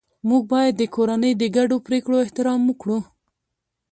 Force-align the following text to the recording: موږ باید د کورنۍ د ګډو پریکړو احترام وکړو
موږ 0.27 0.43
باید 0.53 0.73
د 0.77 0.83
کورنۍ 0.95 1.33
د 1.37 1.43
ګډو 1.55 1.77
پریکړو 1.85 2.17
احترام 2.25 2.61
وکړو 2.65 2.97